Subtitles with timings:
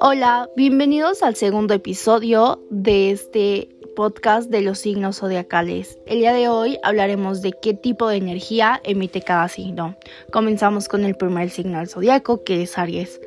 [0.00, 5.98] Hola, bienvenidos al segundo episodio de este podcast de los signos zodiacales.
[6.06, 9.96] El día de hoy hablaremos de qué tipo de energía emite cada signo.
[10.32, 13.20] Comenzamos con el primer signo del zodiaco, que es Aries.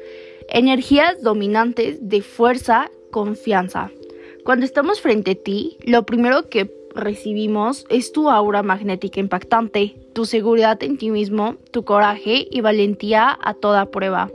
[0.49, 3.91] Energías dominantes de fuerza, confianza.
[4.43, 10.25] Cuando estamos frente a ti, lo primero que recibimos es tu aura magnética impactante, tu
[10.25, 14.31] seguridad en ti mismo, tu coraje y valentía a toda prueba.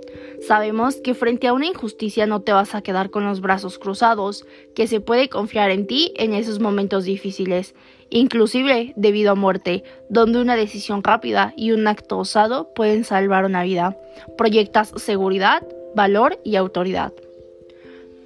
[0.47, 4.47] Sabemos que frente a una injusticia no te vas a quedar con los brazos cruzados,
[4.75, 7.75] que se puede confiar en ti en esos momentos difíciles,
[8.11, 13.63] inclusive debido a muerte, donde una decisión rápida y un acto osado pueden salvar una
[13.63, 13.97] vida.
[14.37, 17.13] Proyectas seguridad, valor y autoridad.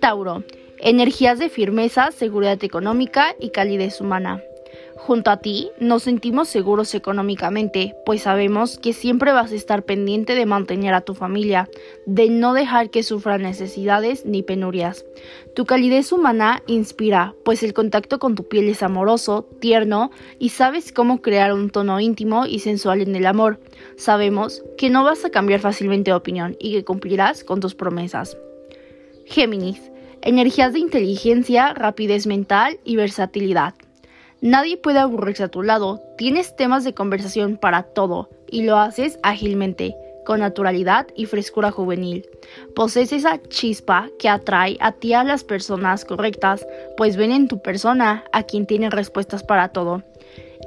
[0.00, 0.44] Tauro
[0.82, 4.42] energías de firmeza, seguridad económica y calidez humana.
[4.96, 10.34] Junto a ti nos sentimos seguros económicamente, pues sabemos que siempre vas a estar pendiente
[10.34, 11.70] de mantener a tu familia,
[12.04, 15.06] de no dejar que sufran necesidades ni penurias.
[15.54, 20.92] Tu calidez humana inspira, pues el contacto con tu piel es amoroso, tierno y sabes
[20.92, 23.58] cómo crear un tono íntimo y sensual en el amor.
[23.96, 28.36] Sabemos que no vas a cambiar fácilmente de opinión y que cumplirás con tus promesas.
[29.24, 29.90] Géminis
[30.22, 33.74] energías de inteligencia, rapidez mental y versatilidad.
[34.40, 39.18] Nadie puede aburrirse a tu lado, tienes temas de conversación para todo y lo haces
[39.22, 42.26] ágilmente, con naturalidad y frescura juvenil.
[42.74, 47.60] Posees esa chispa que atrae a ti a las personas correctas, pues ven en tu
[47.60, 50.02] persona a quien tiene respuestas para todo.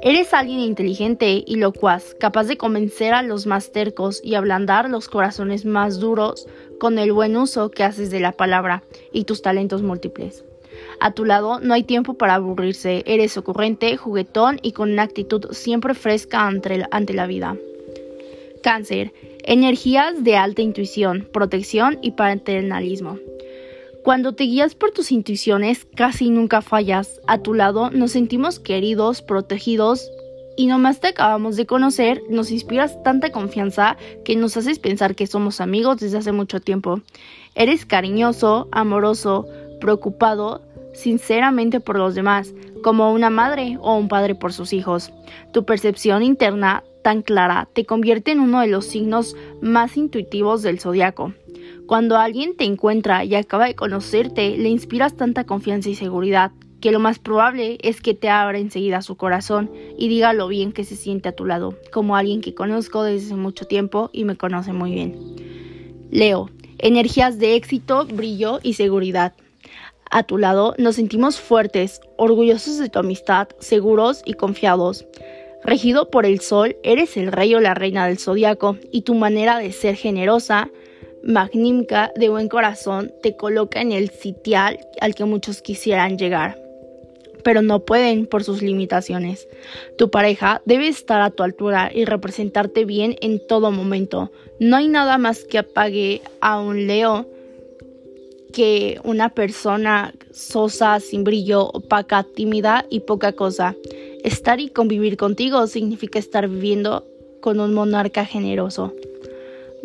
[0.02, 5.08] Eres alguien inteligente y locuaz, capaz de convencer a los más tercos y ablandar los
[5.08, 6.46] corazones más duros
[6.84, 10.44] con el buen uso que haces de la palabra y tus talentos múltiples.
[11.00, 15.46] A tu lado no hay tiempo para aburrirse, eres ocurrente, juguetón y con una actitud
[15.52, 17.56] siempre fresca ante, ante la vida.
[18.62, 23.18] Cáncer, energías de alta intuición, protección y paternalismo.
[24.02, 27.18] Cuando te guías por tus intuiciones, casi nunca fallas.
[27.26, 30.10] A tu lado nos sentimos queridos, protegidos
[30.56, 35.26] y nomás te acabamos de conocer, nos inspiras tanta confianza que nos haces pensar que
[35.26, 37.00] somos amigos desde hace mucho tiempo.
[37.54, 39.46] Eres cariñoso, amoroso,
[39.80, 45.12] preocupado, sinceramente por los demás, como una madre o un padre por sus hijos.
[45.52, 50.80] Tu percepción interna tan clara te convierte en uno de los signos más intuitivos del
[50.80, 51.34] zodiaco.
[51.86, 56.52] Cuando alguien te encuentra y acaba de conocerte, le inspiras tanta confianza y seguridad
[56.84, 60.70] que lo más probable es que te abra enseguida su corazón y diga lo bien
[60.70, 64.36] que se siente a tu lado, como alguien que conozco desde mucho tiempo y me
[64.36, 65.18] conoce muy bien.
[66.10, 69.32] Leo, energías de éxito, brillo y seguridad.
[70.10, 75.06] A tu lado nos sentimos fuertes, orgullosos de tu amistad, seguros y confiados.
[75.64, 79.58] Regido por el sol, eres el rey o la reina del zodiaco y tu manera
[79.58, 80.70] de ser generosa,
[81.22, 86.58] magnífica, de buen corazón, te coloca en el sitial al que muchos quisieran llegar,
[87.44, 89.46] pero no pueden por sus limitaciones.
[89.96, 94.32] Tu pareja debe estar a tu altura y representarte bien en todo momento.
[94.58, 97.26] No hay nada más que apague a un Leo
[98.52, 103.74] que una persona sosa, sin brillo, opaca, tímida y poca cosa.
[104.22, 107.04] Estar y convivir contigo significa estar viviendo
[107.40, 108.94] con un monarca generoso.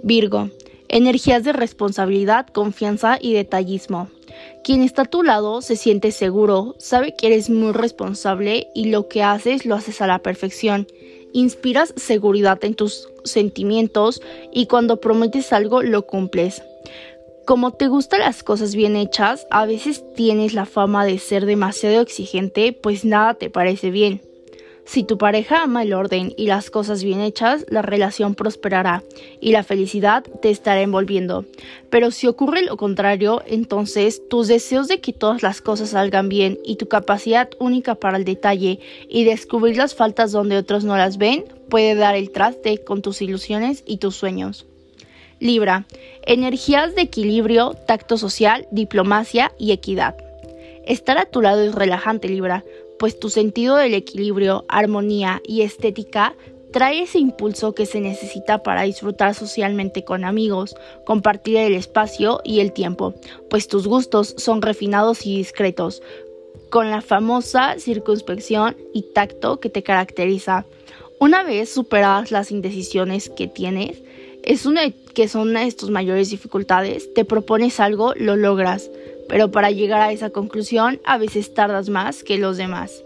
[0.04, 0.50] Virgo,
[0.88, 4.10] energías de responsabilidad, confianza y detallismo.
[4.64, 9.08] Quien está a tu lado se siente seguro, sabe que eres muy responsable y lo
[9.08, 10.88] que haces lo haces a la perfección.
[11.34, 14.22] Inspiras seguridad en tus sentimientos
[14.52, 16.62] y cuando prometes algo lo cumples.
[17.46, 22.02] Como te gustan las cosas bien hechas, a veces tienes la fama de ser demasiado
[22.02, 24.22] exigente, pues nada te parece bien.
[24.90, 29.04] Si tu pareja ama el orden y las cosas bien hechas, la relación prosperará
[29.40, 31.46] y la felicidad te estará envolviendo.
[31.92, 36.58] Pero si ocurre lo contrario, entonces tus deseos de que todas las cosas salgan bien
[36.66, 41.20] y tu capacidad única para el detalle y descubrir las faltas donde otros no las
[41.20, 44.66] ven puede dar el traste con tus ilusiones y tus sueños.
[45.40, 45.86] Libra,
[46.24, 50.16] energías de equilibrio, tacto social, diplomacia y equidad.
[50.90, 52.64] Estar a tu lado es relajante, Libra,
[53.00, 56.36] pues tu sentido del equilibrio, armonía y estética
[56.72, 60.76] trae ese impulso que se necesita para disfrutar socialmente con amigos,
[61.06, 63.16] compartir el espacio y el tiempo,
[63.50, 66.04] pues tus gustos son refinados y discretos,
[66.70, 70.66] con la famosa circunspección y tacto que te caracteriza.
[71.20, 74.04] Una vez superadas las indecisiones que tienes,
[74.44, 78.90] es una que son una de tus mayores dificultades, te propones algo, lo logras
[79.30, 83.06] pero para llegar a esa conclusión a veces tardas más que los demás.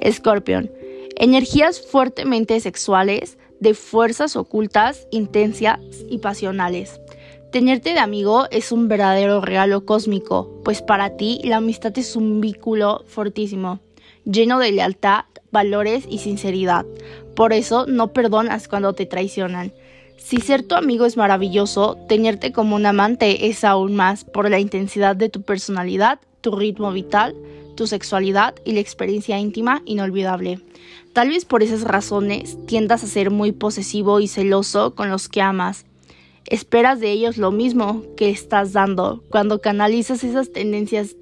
[0.00, 0.72] Escorpión.
[1.16, 5.78] Energías fuertemente sexuales, de fuerzas ocultas, intensas
[6.08, 6.98] y pasionales.
[7.52, 12.40] Tenerte de amigo es un verdadero regalo cósmico, pues para ti la amistad es un
[12.40, 13.80] vínculo fortísimo,
[14.24, 16.86] lleno de lealtad, valores y sinceridad.
[17.34, 19.72] Por eso no perdonas cuando te traicionan.
[20.20, 24.60] Si ser tu amigo es maravilloso, tenerte como un amante es aún más por la
[24.60, 27.34] intensidad de tu personalidad, tu ritmo vital,
[27.74, 30.60] tu sexualidad y la experiencia íntima inolvidable.
[31.12, 35.42] Tal vez por esas razones tiendas a ser muy posesivo y celoso con los que
[35.42, 35.84] amas,
[36.50, 39.22] Esperas de ellos lo mismo que estás dando.
[39.30, 41.14] Cuando canalizas esas tendencias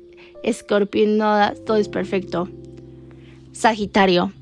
[0.42, 2.48] escorpionadas, todo es perfecto.
[3.52, 4.32] Sagitario.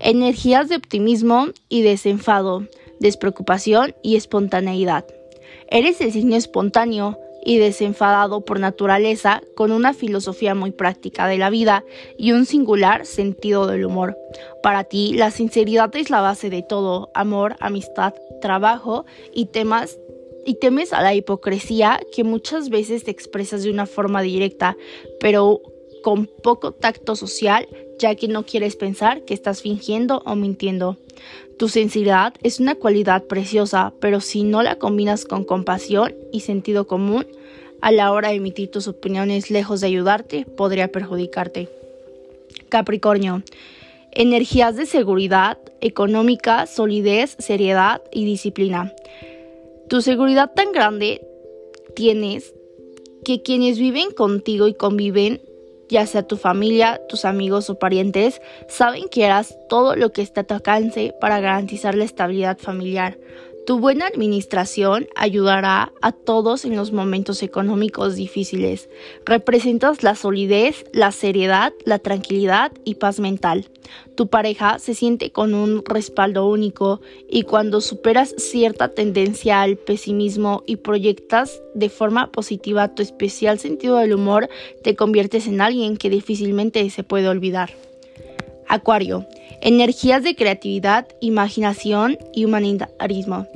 [0.00, 2.66] Energías de optimismo y desenfado,
[3.02, 5.04] despreocupación y espontaneidad.
[5.68, 11.50] Eres el signo espontáneo y desenfadado por naturaleza, con una filosofía muy práctica de la
[11.50, 11.84] vida
[12.16, 14.16] y un singular sentido del humor.
[14.62, 19.98] Para ti, la sinceridad es la base de todo, amor, amistad, trabajo y temas
[20.60, 24.76] temes a la hipocresía que muchas veces te expresas de una forma directa,
[25.20, 25.62] pero
[26.02, 27.68] con poco tacto social,
[28.02, 30.98] ya que no quieres pensar que estás fingiendo o mintiendo.
[31.56, 36.86] Tu sinceridad es una cualidad preciosa, pero si no la combinas con compasión y sentido
[36.86, 37.26] común,
[37.80, 41.68] a la hora de emitir tus opiniones lejos de ayudarte, podría perjudicarte.
[42.68, 43.42] Capricornio.
[44.10, 48.92] Energías de seguridad, económica, solidez, seriedad y disciplina.
[49.88, 51.24] Tu seguridad tan grande
[51.94, 52.52] tienes
[53.24, 55.40] que quienes viven contigo y conviven,
[55.92, 60.40] ya sea tu familia, tus amigos o parientes, saben que harás todo lo que esté
[60.40, 63.18] a tu alcance para garantizar la estabilidad familiar.
[63.64, 68.88] Tu buena administración ayudará a todos en los momentos económicos difíciles.
[69.24, 73.68] Representas la solidez, la seriedad, la tranquilidad y paz mental.
[74.16, 80.64] Tu pareja se siente con un respaldo único y cuando superas cierta tendencia al pesimismo
[80.66, 84.48] y proyectas de forma positiva tu especial sentido del humor,
[84.82, 87.70] te conviertes en alguien que difícilmente se puede olvidar.
[88.72, 89.26] Acuario,
[89.60, 93.46] energías de creatividad, imaginación y humanitarismo.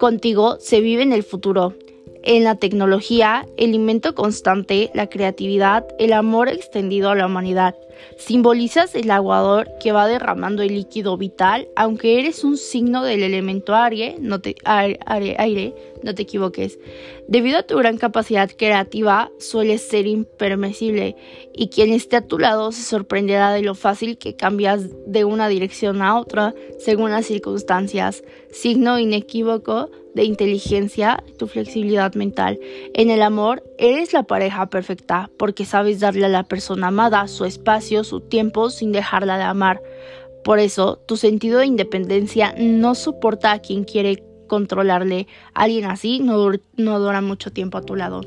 [0.00, 1.76] Contigo se vive en el futuro,
[2.24, 7.76] en la tecnología, el invento constante, la creatividad, el amor extendido a la humanidad.
[8.16, 13.74] Simbolizas el aguador que va derramando el líquido vital, aunque eres un signo del elemento
[13.74, 16.78] aire, no te, aire, no te equivoques.
[17.28, 21.16] Debido a tu gran capacidad creativa, sueles ser impermisible
[21.54, 25.48] y quien esté a tu lado se sorprenderá de lo fácil que cambias de una
[25.48, 28.22] dirección a otra según las circunstancias.
[28.50, 32.58] Signo inequívoco de inteligencia, tu flexibilidad mental.
[32.94, 37.44] En el amor, eres la pareja perfecta porque sabes darle a la persona amada su
[37.44, 39.80] espacio, su tiempo sin dejarla de amar.
[40.44, 45.26] Por eso, tu sentido de independencia no soporta a quien quiere controlarle.
[45.54, 46.38] Alguien así no,
[46.76, 48.22] dura mucho tiempo a tu lado.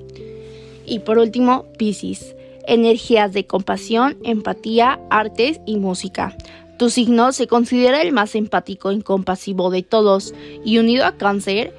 [0.85, 2.35] Y por último, Pisces.
[2.67, 6.35] Energías de compasión, empatía, artes y música.
[6.77, 10.33] Tu signo se considera el más empático y compasivo de todos,
[10.63, 11.73] y unido a cáncer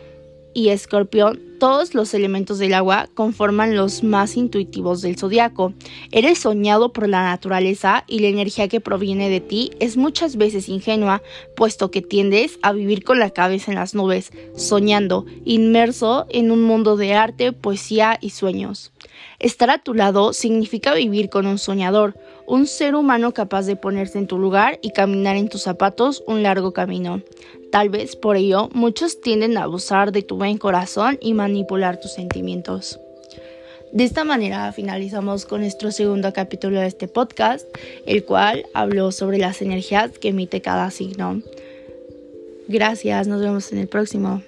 [0.55, 5.75] y escorpión, todos los elementos del agua conforman los más intuitivos del zodiaco.
[6.11, 10.69] Eres soñado por la naturaleza y la energía que proviene de ti es muchas veces
[10.69, 11.23] ingenua,
[11.55, 16.63] puesto que tiendes a vivir con la cabeza en las nubes, soñando, inmerso en un
[16.63, 18.93] mundo de arte, poesía y sueños.
[19.39, 22.17] Estar a tu lado significa vivir con un soñador,
[22.47, 26.43] un ser humano capaz de ponerse en tu lugar y caminar en tus zapatos un
[26.43, 27.23] largo camino.
[27.73, 32.13] Tal vez por ello muchos tienden a abusar de tu buen corazón y manipular tus
[32.13, 33.01] sentimientos.
[33.93, 37.67] De esta manera finalizamos con nuestro segundo capítulo de este podcast,
[38.05, 41.41] el cual habló sobre las energías que emite cada signo.
[42.69, 44.43] Gracias, nos vemos en el próximo.